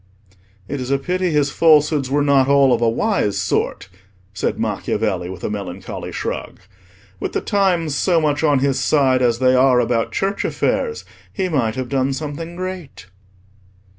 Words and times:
"It 0.67 0.81
is 0.81 0.89
a 0.89 0.97
pity 0.97 1.29
his 1.29 1.51
falsehoods 1.51 2.09
were 2.09 2.23
not 2.23 2.47
all 2.47 2.73
of 2.73 2.81
a 2.81 2.89
wise 2.89 3.37
sort," 3.37 3.87
said 4.33 4.57
Macchiavelli, 4.57 5.29
with 5.29 5.43
a 5.43 5.49
melancholy 5.51 6.11
shrug. 6.11 6.59
"With 7.19 7.33
the 7.33 7.39
times 7.41 7.93
so 7.93 8.19
much 8.19 8.43
on 8.43 8.57
his 8.65 8.79
side 8.79 9.21
as 9.21 9.37
they 9.37 9.53
are 9.53 9.79
about 9.79 10.11
Church 10.11 10.43
affairs, 10.43 11.05
he 11.31 11.49
might 11.49 11.75
have 11.75 11.87
done 11.87 12.13
something 12.13 12.55
great." 12.55 13.05